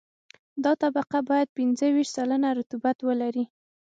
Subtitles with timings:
[0.63, 3.45] دا طبقه باید پنځه ویشت سلنه رطوبت ولري